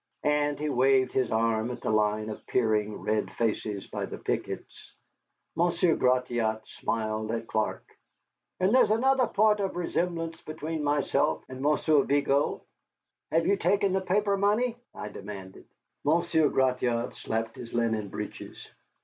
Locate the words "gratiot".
5.95-6.63, 16.49-17.13